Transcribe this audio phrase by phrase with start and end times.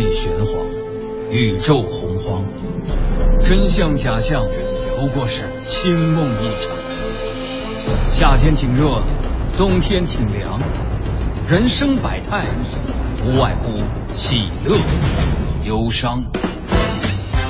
[0.00, 0.64] 地玄黄，
[1.28, 2.44] 宇宙洪荒，
[3.44, 4.40] 真相假象
[4.96, 6.70] 不过是清梦一场。
[8.08, 9.02] 夏天挺热，
[9.56, 10.60] 冬天挺凉，
[11.50, 12.44] 人生百态，
[13.24, 13.72] 无外乎
[14.14, 14.76] 喜乐
[15.64, 16.22] 忧伤。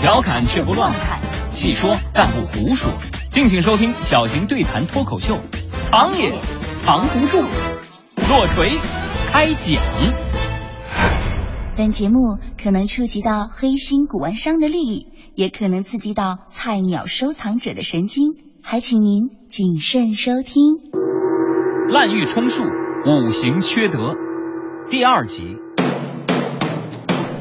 [0.00, 1.20] 调侃却不乱侃，
[1.50, 2.90] 细说但不胡说。
[3.28, 5.36] 敬请收听小型对谈脱口秀，
[5.82, 6.32] 藏也
[6.76, 7.42] 藏不住，
[8.26, 8.78] 落锤
[9.30, 9.78] 开讲。
[11.78, 15.06] 本节目可能触及到黑心古玩商的利益，
[15.36, 20.60] 也可能刺激到菜鸟收藏者的神经，还请您谨慎收听。
[21.88, 24.16] 滥竽充数，五行缺德，
[24.90, 25.44] 第二集。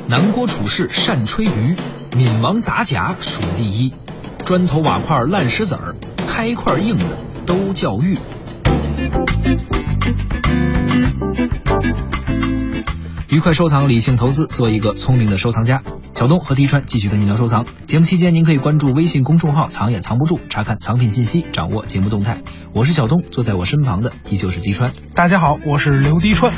[0.08, 1.76] 南郭处士善吹竽，
[2.16, 3.92] 闽王打假数第一。
[4.46, 5.96] 砖头瓦块烂石子儿，
[6.28, 8.20] 开块硬的都叫玉。
[13.30, 15.84] 愉快收藏，理性投资，做一个聪明的收藏家。
[16.14, 17.66] 小东和滴川继续跟您聊收藏。
[17.86, 22.42] 节目期间，您可以关注微信公众号“藏也藏不住”，查看藏品信息，掌握节目动态。
[22.74, 24.94] 我是小东，坐在我身旁的依旧是滴川。
[25.14, 26.54] 大家好，我是刘滴川。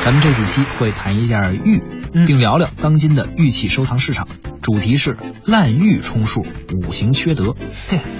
[0.00, 1.80] 咱们这几期会谈一下玉，
[2.26, 4.26] 并聊聊当今的玉器收藏市场。
[4.66, 6.44] 主题是滥竽充数，
[6.84, 7.54] 五行缺德。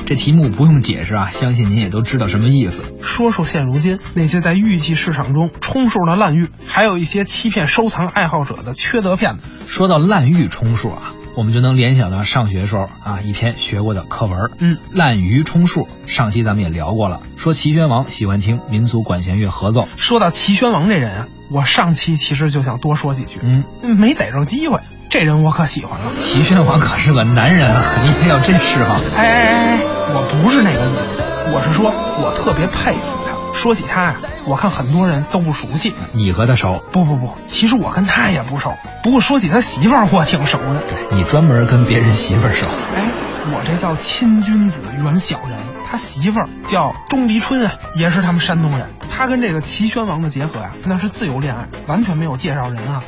[0.04, 2.84] 这题目不用解释啊，相信您也都知道什么意思。
[3.02, 9.42] 说说现如今那些在玉器市场中充数的滥竽，还有一些欺骗收藏爱好者的缺德骗子。
[9.66, 11.14] 说到滥竽充数啊。
[11.36, 15.88] 我们就能联想到上学时候啊一篇学过的课文，嗯，滥竽充数。
[16.06, 19.88] 上期咱们也聊过了，说齐宣王喜欢听民族管弦乐合奏。
[19.96, 23.64] 说到齐宣王这人啊，我上期其实就想多说几句，嗯，
[23.98, 24.78] 没逮着机会。
[25.08, 26.06] 这人我可喜欢了。
[26.18, 29.00] 齐宣王可是个男人啊，你也要真是哈。
[29.16, 29.80] 哎哎哎，
[30.14, 33.36] 我不是那个意思，我是说我特别佩服他。
[33.54, 35.94] 说起他呀，我看很多人都不熟悉。
[36.12, 36.82] 你和他熟？
[36.92, 38.74] 不不不，其实我跟他也不熟。
[39.02, 40.82] 不过说起他媳妇儿，我挺熟的。
[40.88, 42.66] 对你专门跟别人媳妇儿熟？
[42.94, 43.04] 哎，
[43.54, 45.58] 我这叫亲君子远小人。
[45.88, 48.90] 他媳妇儿叫钟离春啊，也是他们山东人。
[49.08, 53.02] 他跟这个齐宣王的结合呀，那是自由恋爱，完全没有介绍人啊。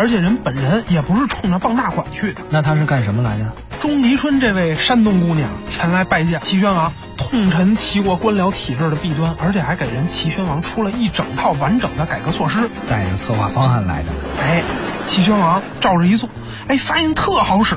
[0.00, 2.40] 而且人本人也不是冲着傍大款去的。
[2.48, 3.52] 那他是干什么来的？
[3.80, 14.08] 钟离春这位山东姑娘前来拜见齐宣王，痛陈齐国官僚体制的弊端，而且还给人齐宣王出了一整套完整的改革措施，带着策划方案来的。
[14.42, 14.62] 哎，
[15.06, 16.30] 齐宣王照着一做，
[16.70, 17.74] 哎，发音特好使，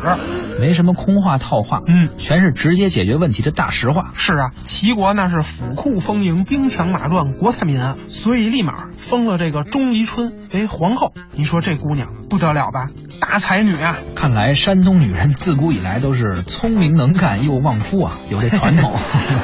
[0.62, 4.12] 没什么空话套话，嗯，全是直接解决问题的大实话。
[4.16, 11.12] 是啊，齐国那是府库丰盈，兵强马壮，国泰民安，所以立马封了这个钟离春为皇后。
[11.32, 12.90] 你说这姑娘不得了吧？
[13.20, 13.98] 大才女啊！
[14.14, 18.94] 看来山东女人自古以来都是聪明能干又旺夫啊，有这传统，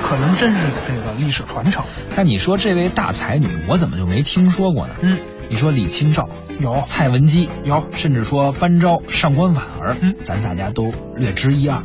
[0.04, 1.86] 可能真是有这个历史传承。
[2.16, 4.94] 但你说这位大才女，我怎么就没听说过呢？
[5.02, 5.18] 嗯，
[5.50, 6.30] 你说李清照
[6.60, 11.82] 有，蔡文姬有，甚至说班昭、上官婉儿，嗯，咱大家都略知一二。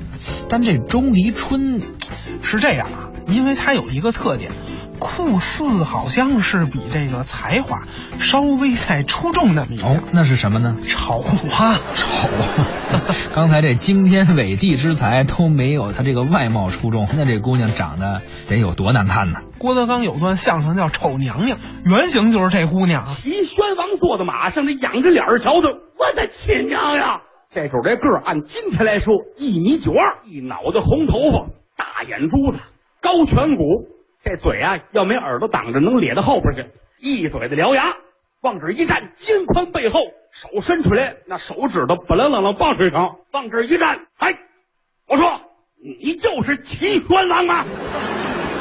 [0.50, 1.80] 但这钟离春
[2.42, 4.50] 是这样啊，因为它有一个特点。
[4.98, 7.82] 酷似好像是比这个才华
[8.18, 10.76] 稍微再出众那么一点，哦，那是什么呢？
[10.86, 12.28] 丑啊，丑！
[13.34, 19.40] 刚才这惊天伟地之才都没有他这个外貌出众，那这姑娘长得得有多难看呢？
[19.58, 23.16] 郭德纲有段相声叫《丑娘娘》，原型就是这姑娘啊。
[23.22, 27.20] 齐宣王坐在马上，那仰着脸瞧瞧，我的亲娘呀！
[27.54, 31.46] 这主这个儿按今天来说一米九二，一脑袋红头发，
[31.76, 32.58] 大眼珠子，
[33.00, 33.62] 高颧骨。
[34.24, 37.94] 这嘴啊，要没耳朵挡着，能咧到后边去，一嘴的獠牙，
[38.40, 39.98] 往这一站，肩宽背厚，
[40.32, 44.32] 手伸出来，那手指头不楞楞楞棒槌上，往这一站，哎，
[45.06, 45.40] 我说
[45.82, 47.64] 你就是齐宣王吗？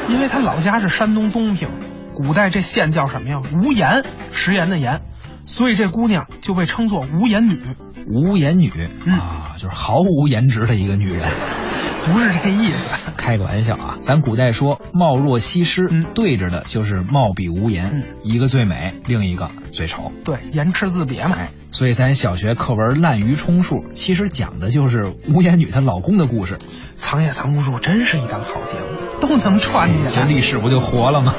[0.08, 1.68] 因为他老家是山东东平，
[2.12, 3.40] 古代这县叫什么呀？
[3.56, 5.00] 无盐，食盐的盐，
[5.46, 7.62] 所以这姑娘就被称作无颜女。
[8.06, 8.70] 无颜女
[9.08, 11.20] 啊，就是毫无颜值的一个女人。
[12.04, 13.96] 不是这意思，开个玩笑啊！
[14.00, 21.38] 咱古代说貌若西施，嗯，对着的就是貌比无颜，嗯，一个最美，另一个最丑，对，言赤字别嘛。
[21.70, 26.58] 所以咱小学课文滥竽充数，其实讲的就是无颜女她老公的故事。
[26.96, 31.34] 藏也藏不住，真是一档好节目，都能串起来，这历史不就活了吗？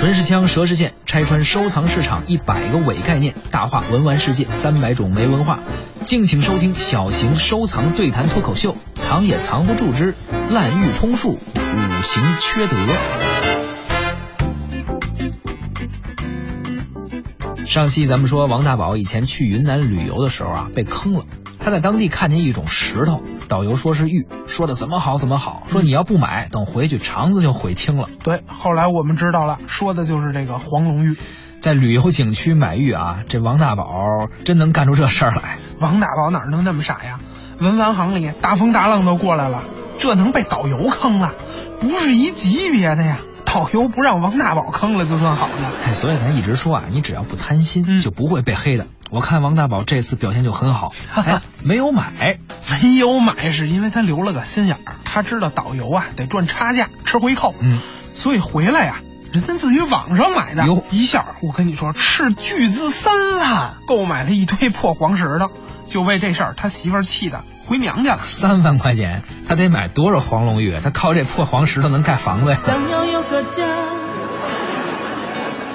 [0.00, 5.58] 纯是枪，蛇是剑，拆穿收藏市场一百个伪概念，大话文玩世界三百种没文化。
[6.06, 10.14] 敬请收听小型收藏对谈脱口秀，藏也藏不住之
[10.48, 13.49] 滥竽充数，五行缺德。
[17.70, 21.22] 上期咱们说王大宝以前去云南旅游的时候啊，被坑了。
[21.60, 28.08] 他在当地看见一种石头，导游说是玉，说的怎么好怎么好，说你要不买，等回去肠子就悔青了。
[28.24, 31.16] 对，后来我们知道了，说的就是这个黄龙玉。
[31.60, 33.86] 在旅游景区买玉啊，这王大宝
[34.44, 35.58] 真能干出这事儿来。
[35.78, 37.20] 王大宝哪能那么傻呀？
[37.60, 39.62] 文玩行里大风大浪都过来了，
[39.96, 41.34] 这能被导游坑了？
[41.78, 43.18] 不是一级别的呀！
[43.44, 45.72] 导游不让王大宝坑了就算好了。
[45.86, 48.86] 哎，所以咱一直说啊，你只要不贪心，嗯就不会被黑的。
[49.10, 52.38] 我看王大宝这次表现就很好， 哎，没有买，
[52.82, 57.78] 没有买是因为他留了个心眼儿，他知道导游啊得赚差价吃回扣，嗯，
[58.14, 59.00] 所以回来呀、
[59.32, 65.50] 人家自己网上买的哟，一下我跟你说斥巨资三万购买了一堆破黄石头，
[65.90, 68.18] 就为这事儿他媳妇儿气的回娘家了。
[68.18, 70.78] 三万块钱，他得买多少黄龙玉？
[70.80, 72.56] 他靠这破黄石头能盖房子呀？
[72.56, 73.66] 想要有个家，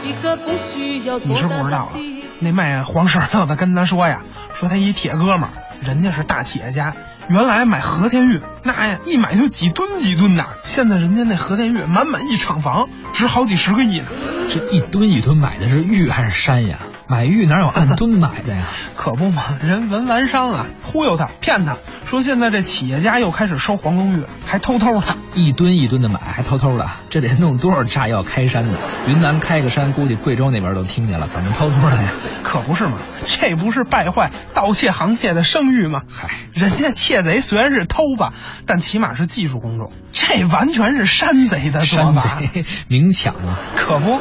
[0.03, 1.93] 一个不需要你是不知道啊。，
[2.39, 4.21] 那卖黄石头的跟他说呀，
[4.53, 5.49] 说他一铁哥们儿，
[5.81, 6.95] 人家是大企业家，
[7.27, 14.05] 原来买和田玉那呀一买就几吨几吨的，现在人家那和田玉满满一厂房，值好几十个亿呢。
[14.49, 16.77] 这一吨一吨买的是玉还是山呀？
[17.07, 18.63] 买玉哪有按吨买的呀？
[18.97, 25.17] 可不嘛，人文玩商啊，忽悠他，骗他，说现在这企业家又开始收黄龙玉，还偷偷的。
[25.35, 28.79] 一吨一吨的买，还偷偷的，这得弄多少炸药开山呢？
[29.07, 32.09] 云南开个山，估计贵州那边都听见了，怎么偷偷的呀？
[32.41, 32.93] 可不是嘛，
[33.23, 36.01] 这不是败坏盗窃行业的声誉吗？
[36.11, 38.33] 嗨，人家窃贼虽然是偷吧，
[38.65, 42.39] 但起码是技术工种，这完全是山贼的做山法。
[42.39, 43.59] 贼 明抢啊！
[43.75, 44.19] 可不，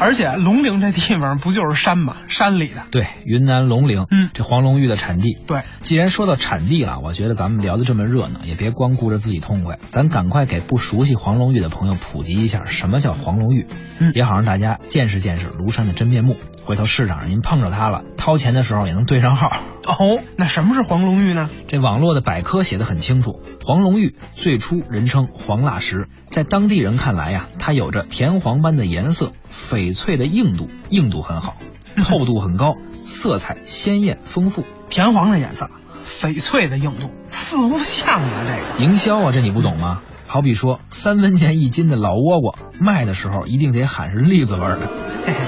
[0.00, 2.16] 而且龙陵这地方不就是山吗？
[2.28, 2.82] 山里的。
[2.90, 5.36] 对，云南龙陵，嗯这黄龙玉的产地。
[5.46, 13.66] 对，既然说到产地了，我觉得咱们聊得这么热闹，也别光顾着自己痛快，咱赶快给不熟悉黄龙玉的朋友普及一下什么叫黄龙玉，
[14.00, 16.36] 嗯也好让大家见识见识庐山的真面目。
[16.64, 19.50] 回头市场上您碰着它了，掏钱的时候也能对上号。
[19.86, 21.48] 哦，那什么是黄龙玉呢？
[21.68, 31.56] 这网络的百科写的很清楚，黄龙玉最初人称黄蜡石，在当地人看来呀，它有着田黄般的颜色，翡翠的硬度，硬度很好，
[32.02, 32.74] 透度很高，
[33.04, 34.64] 色彩鲜艳丰富。
[34.88, 35.70] 田黄的颜色，
[36.04, 38.44] 翡翠的硬度，四不像啊！
[38.44, 40.02] 这个营销啊，这你不懂吗？
[40.28, 44.88] 好比说三分钱一斤的老倭瓜，卖的时候一定得喊是栗子味儿的。
[45.24, 45.46] 嘿嘿，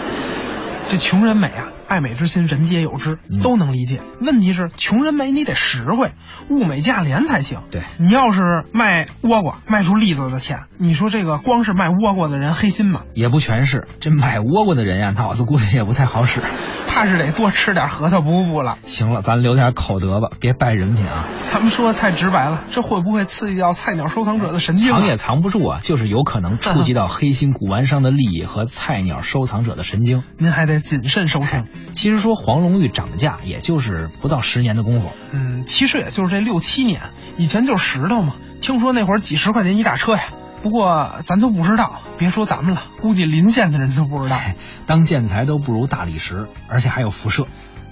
[0.89, 4.03] 这穷人美啊，爱美之心人皆有之嗯，都能理解。
[4.21, 6.13] 问题是，穷人美你得实惠，
[6.51, 7.61] 物美价廉才行。
[7.71, 8.43] 对你要是
[8.73, 13.03] 卖倭瓜卖出栗子的钱，你说这个光是卖倭瓜的人黑心吗？
[13.15, 16.43] 也不全是，这买倭瓜的人呀，脑子估计也不太好使。
[16.87, 18.79] 怕是得多吃点核桃补补了。
[18.85, 21.27] 行了，咱留点口德吧，别败人品啊。
[21.43, 24.99] 咱们说的太直白了，这会不会刺激到菜鸟收藏者的神经啊？
[24.99, 30.23] 藏也藏不住啊，就是有可能触及到黑心古玩商的利益和菜鸟收藏者的神经。
[30.39, 31.67] 您还得谨慎收听。
[31.93, 35.11] 其实说黄龙玉涨价，也就是不到十年的功夫。
[35.33, 37.01] 嗯，其实也就是这六七年，
[37.37, 38.37] 以前就是石头嘛。
[38.61, 40.25] 听说那会儿几十块钱一大车呀，
[40.63, 44.37] 不过咱都不知道，别说咱们了，估计邻县的人都不知道。
[44.37, 47.47] 哎，当建材都不如大理石，而且还有辐射。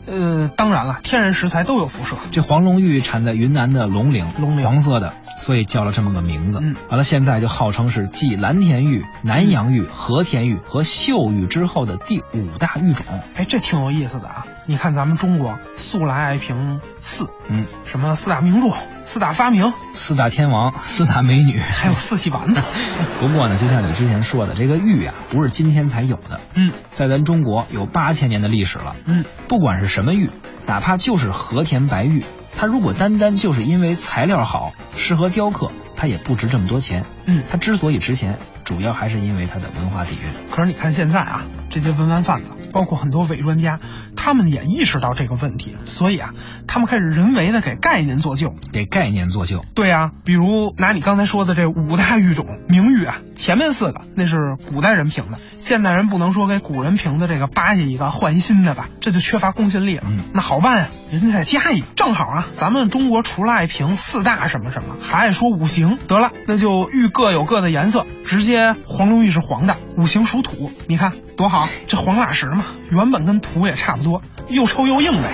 [0.06, 2.17] 呃，当然了，天然石材都有辐射。
[2.31, 6.61] 这黄龙玉产在云南的龙陵，龙陵黄色的，所以叫了这么个名字。
[6.62, 13.05] 嗯完了，现在就号称是继蓝田玉、南洋玉、和田玉和岫玉之后的第五大玉种。
[13.35, 14.47] 哎，这挺有意思的啊！
[14.67, 18.75] 你看咱们中国素来爱评四，嗯，什么四大名著、
[19.05, 22.61] 四大发明，四大天王、四大美女，还有四喜丸子。
[23.20, 28.97] 不过呢，就像你之前说的，这个玉啊，不是今天才有的，嗯在咱中国有八千年的历史了。
[29.07, 30.33] 嗯，不管是什么玉，
[30.66, 32.25] 哪怕就是和田白玉，
[32.57, 37.04] 它如果单单就是因为材料好，适合雕刻，它也不值这么多钱。
[37.25, 40.28] 嗯它之所以值钱，主要还是因为它的文化底蕴。
[40.50, 43.80] 可是你看现在啊，这些文玩贩子，包括很多伪专家，
[44.16, 46.35] 他们也意识到这个问题，所以啊，
[46.66, 48.54] 他们开始人为的给概念做旧。
[48.71, 54.37] 给概念做旧，对啊，比如拿你刚才说的这五大玉种名玉啊，前面四个那是
[54.68, 60.02] 古代人评的，现代人不能说给古人评的这个扒下一个换一新的吧，这就缺乏公信力了。
[60.06, 75.30] 嗯那好办啊，人家再加一个，正好啊，咱们中国除了爱评四大什么什么，还爱说五行，得了，那就玉各有各的颜色，直接黄龙玉是黄的，五行属土，你看多好，这黄蜡石嘛，原本跟土也差不多，又臭又硬呗。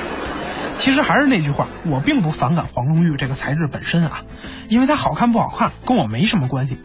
[0.75, 4.23] 其实还是那句话，我并不反感黄龙玉这个材质本身啊，
[4.69, 6.79] 因为它好看不好看跟我没什么关系。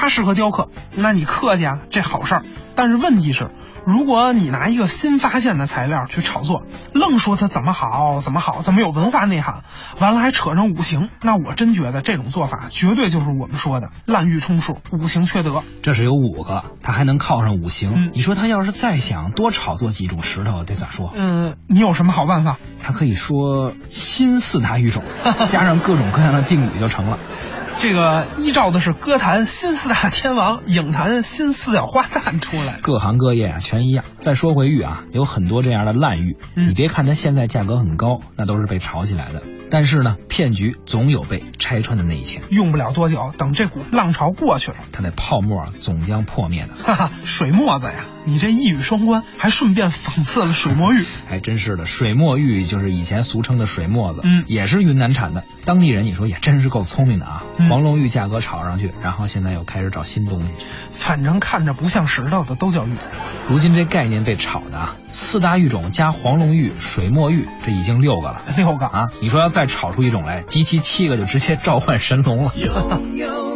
[0.00, 2.42] 它适合雕刻，那你客气啊，这好事儿。
[2.74, 3.50] 但是问题是，
[3.84, 6.62] 如果你拿一个新发现的材料去炒作，
[6.94, 9.62] 愣说它怎么好怎么好，怎么有文化内涵，
[10.00, 15.62] 完了还扯上五行，那我真觉得这种做法绝对就是我们说的滥竽充数，五行缺德。
[15.82, 17.92] 这是有五个，他还能靠上五行。
[17.94, 21.12] 嗯你说他要是再想多炒作几种石头，得咋说？
[21.14, 22.56] 嗯，你有什么好办法？
[22.82, 25.02] 他可以说新四大玉种，
[25.48, 27.18] 加上各种各样的定语就成了。
[27.80, 32.78] 这个依照的是歌坛新四大天王，影坛新四小花旦出来。
[32.82, 34.04] 各行各业啊全一样。
[34.20, 39.42] 再说回玉啊，有很多这样的烂玉，嗯你别看它现在价格很高，那都是被炒起来的。
[39.70, 46.74] 但是呢，骗局总有被拆穿的那一天，用不了多久，等这股浪潮过去了，它那泡沫总将破灭的。
[46.82, 51.04] 哈哈，水墨子呀，你这一语双关，还顺便讽刺了水墨玉。
[51.28, 55.44] 还 真是的，水墨玉就是以前俗称的水墨子，嗯也是云南产的。
[55.64, 60.48] 当地人你说也真是够聪明的啊，嗯黄龙玉价格炒上去，然后现在又开始找新东西。
[60.90, 62.92] 反正看着不像石头的都叫玉。
[63.48, 68.42] 如今这概念被炒的啊，四大玉种加黄龙玉、水墨玉，这已经六个了。
[68.56, 69.06] 六个啊！
[69.20, 72.52] 你说要再炒出一种来，集齐七个就直接召唤神龙了。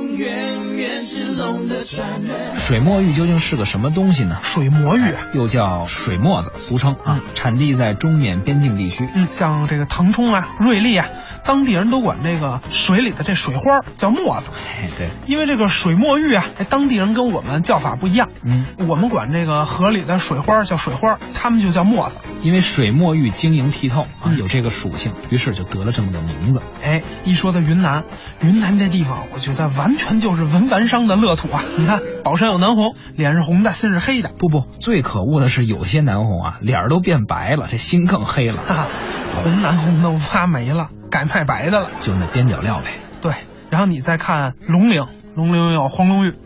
[2.56, 4.38] 水墨玉究竟是个什么东西呢？
[4.42, 9.08] 水墨玉，又叫水墨子，俗称啊，产地在中缅边境地区。
[9.14, 11.08] 嗯，像这个腾冲啊、瑞丽啊，
[11.44, 14.50] 当地人都管这个水里的这水花叫墨子。
[14.80, 18.28] 哎，对，因为这个水墨玉啊，哎，当地人跟我们叫法不一样。
[18.42, 22.18] 嗯，我们管这个河里的水花叫水花，他们就叫墨子。
[22.42, 26.62] 因为水墨玉晶莹剔透啊，嗯有这个属性，于是就得了这么个名字。
[26.82, 28.04] 哎，一说到云南，
[28.40, 31.62] 云南这地方，我觉得完全就是文玩商的乐土啊！
[31.84, 34.30] 你看，宝山有南红，脸是红的，心是黑的。
[34.38, 38.54] 不不，最可恶的是有些南红啊，脸儿都变白了，这心更黑了。
[38.54, 38.88] 哈哈，
[39.42, 41.90] 红南红都挖没了，改卖白的了。
[42.00, 42.86] 就那边角料呗。
[43.20, 43.34] 对，
[43.68, 46.36] 然后你再看龙陵，龙陵有黄龙玉，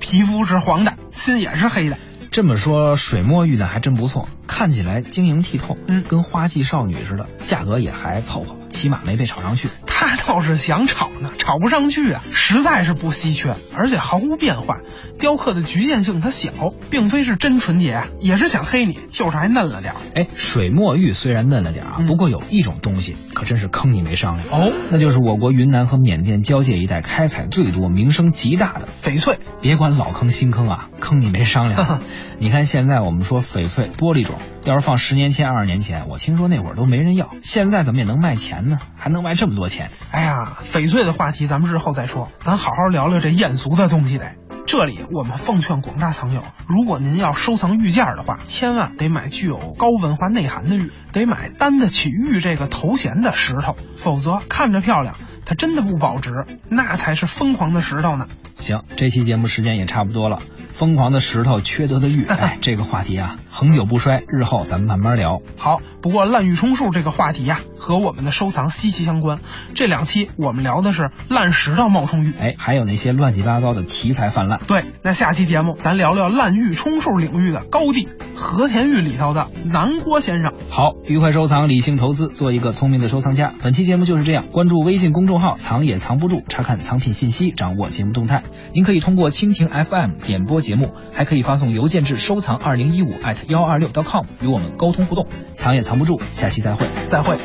[0.00, 1.98] 皮肤是黄的，心也是黑的。
[2.30, 9.68] 这么说，水墨玉的还真不错，看起来晶莹剔透，嗯跟花季少女似的，价格也还凑合，起码没被炒上去。
[9.86, 14.78] 他倒是想炒呢，炒不上去啊，实在是不稀缺，而且毫无变化，
[15.18, 16.52] 雕刻的局限性它小，
[16.90, 20.00] 并非是真纯洁啊，也是想黑你，就是还嫩了点儿。
[20.14, 29.38] 哎，水墨玉虽然嫩了点儿啊，嗯不过有一种东西可真是坑你没商量哦，那就是我国云南和缅甸交界一带开采最多、名声极大的翡翠。
[29.62, 32.00] 别管老坑新坑啊，坑你没商量。
[32.38, 38.78] 你看现在我们说翡翠玻璃种，要是放十年前、二十年前，我听说那会儿都没人要，现在怎么也能卖钱呢？
[38.96, 39.90] 还能卖这么多钱？
[40.10, 44.32] 哎呀，翡翠的话题咱们日后再说，咱好好聊聊这艳俗的东西得。
[44.66, 55.14] 这里我们奉劝广大藏友，如果您要收藏玉件的话，千万得买具有高文化内涵的玉，得买担得起玉这个头衔的石头，否则看着漂亮，
[55.44, 56.32] 它真的不保值，
[56.68, 58.26] 那才是疯狂的石头呢。
[58.58, 60.42] 行，这期节目时间也差不多了。
[60.76, 64.24] 疯狂的石头，缺德的玉， 哎，这个话题啊，恒久不衰。
[64.28, 65.40] 日后咱们慢慢聊。
[65.56, 69.38] 好，不过滥竽充数这个话题呀、和我们的收藏息息相关。
[69.74, 74.60] 这两期我们聊的是烂石头冒充玉，哎，还有那些乱七八糟的题材泛滥。
[74.66, 78.06] 对，那下期节目咱聊聊滥竽充数领域的高地
[78.36, 80.52] 和田玉里头的南郭先生。
[80.70, 83.52] 好，愉快收藏，理性投资，做一个聪明的收藏家。
[83.62, 88.44] 本期节目就是这样，关注微信公众号“藏也藏不住”，查看藏品信息，掌握节目动态。
[88.74, 95.26] 您可以通过蜻蜓 FM 点播节目，还可以发送邮件至收藏二零一五 at 幺二六 .com 与我们沟通互动。
[95.54, 96.86] 藏也藏不住，下期再会。
[97.06, 97.38] 再会。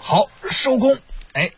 [0.00, 0.96] 好，收工。
[1.32, 1.50] 哎，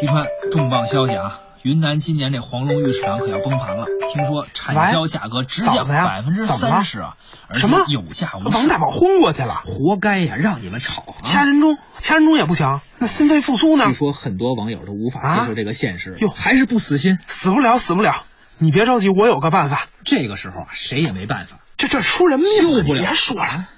[0.00, 1.40] 一川，重磅消息啊！
[1.64, 7.16] 云南今年这黄龙玉市场可要崩盘了，听说产销价格直降百分之三十啊！
[7.54, 10.36] 什么有价无市王大宝昏过去了，活该呀！
[10.36, 11.24] 让你们炒啊！
[11.24, 13.94] 掐人中，掐人中也不行，那心肺复苏呢据？
[13.94, 17.18] 说很多网友都无法啊接受这个现实，哟还是不死心。
[17.24, 18.24] 死不了，死不了。
[18.58, 19.86] 你别着急，我有个办法。
[20.04, 23.68] 这个时候啊，谁也没办法，这这出人命了，救不了别说了，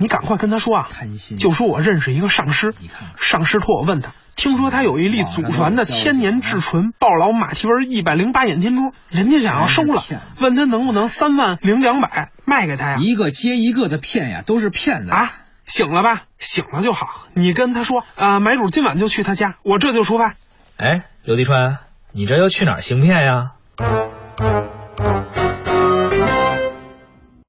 [0.00, 10.02] 你赶快跟他说啊，贪心就说我认识一个上师，你看看上师托我问他，听说他有一粒祖传的千年至纯暴老马蹄纹一百零八眼天珠，人家想要收了
[10.40, 12.96] 问他能不能三万零两百卖给他呀？
[12.98, 15.32] 一个接一个的骗呀，都是骗子啊，
[15.66, 16.22] 醒了吧？
[16.38, 17.26] 醒了就好。
[17.34, 20.34] 你跟他说，啊，买主今晚就去他家，我这就出发。
[20.78, 21.76] 哎，刘迪川，
[22.12, 23.50] 你这要去哪儿行骗呀？